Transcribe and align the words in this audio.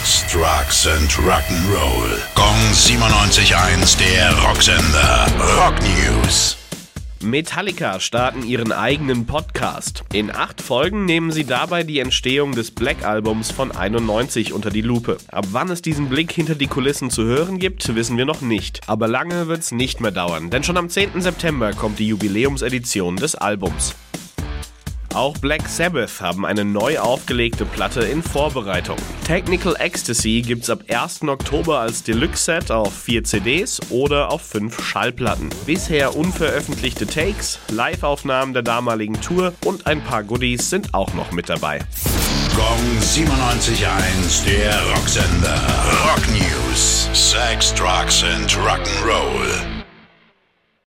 Sex, 0.00 0.24
Drugs 0.32 0.86
and 0.86 1.10
Rock'n'Roll. 1.12 2.18
Gong 2.34 2.56
97.1, 2.72 3.98
der 3.98 4.32
Rocksender. 4.42 5.26
Rock 5.58 5.74
News. 5.82 6.56
Metallica 7.22 8.00
starten 8.00 8.42
ihren 8.42 8.72
eigenen 8.72 9.26
Podcast. 9.26 10.04
In 10.14 10.30
acht 10.30 10.62
Folgen 10.62 11.04
nehmen 11.04 11.32
sie 11.32 11.44
dabei 11.44 11.82
die 11.82 11.98
Entstehung 11.98 12.52
des 12.52 12.70
Black 12.70 13.04
Albums 13.04 13.50
von 13.50 13.72
91 13.72 14.54
unter 14.54 14.70
die 14.70 14.80
Lupe. 14.80 15.18
Ab 15.30 15.48
wann 15.52 15.70
es 15.70 15.82
diesen 15.82 16.08
Blick 16.08 16.32
hinter 16.32 16.54
die 16.54 16.66
Kulissen 16.66 17.10
zu 17.10 17.24
hören 17.24 17.58
gibt, 17.58 17.94
wissen 17.94 18.16
wir 18.16 18.24
noch 18.24 18.40
nicht. 18.40 18.80
Aber 18.86 19.06
lange 19.06 19.48
wird 19.48 19.60
es 19.60 19.72
nicht 19.72 20.00
mehr 20.00 20.12
dauern, 20.12 20.48
denn 20.48 20.64
schon 20.64 20.78
am 20.78 20.88
10. 20.88 21.20
September 21.20 21.74
kommt 21.74 21.98
die 21.98 22.08
Jubiläumsedition 22.08 23.16
des 23.16 23.34
Albums. 23.34 23.94
Auch 25.14 25.36
Black 25.38 25.68
Sabbath 25.68 26.20
haben 26.20 26.46
eine 26.46 26.64
neu 26.64 27.00
aufgelegte 27.00 27.64
Platte 27.64 28.02
in 28.02 28.22
Vorbereitung. 28.22 28.96
Technical 29.26 29.74
Ecstasy 29.78 30.40
gibt's 30.46 30.70
ab 30.70 30.84
1. 30.88 31.22
Oktober 31.22 31.80
als 31.80 32.04
Deluxe-Set 32.04 32.70
auf 32.70 32.94
4 32.94 33.24
CDs 33.24 33.80
oder 33.90 34.30
auf 34.30 34.42
5 34.42 34.82
Schallplatten. 34.84 35.50
Bisher 35.66 36.16
unveröffentlichte 36.16 37.06
Takes, 37.06 37.58
Live-Aufnahmen 37.70 38.52
der 38.52 38.62
damaligen 38.62 39.20
Tour 39.20 39.52
und 39.64 39.88
ein 39.88 40.02
paar 40.04 40.22
Goodies 40.22 40.70
sind 40.70 40.94
auch 40.94 41.12
noch 41.14 41.32
mit 41.32 41.48
dabei. 41.48 41.80
Gong 42.54 42.98
97.1, 43.00 44.44
der 44.44 44.80
Rocksender. 44.94 45.60
Rock 46.04 46.22
News. 46.28 47.08
Sex, 47.12 47.74
Drugs 47.74 48.22
and 48.22 48.56
Rock'n'Roll. 48.58 49.69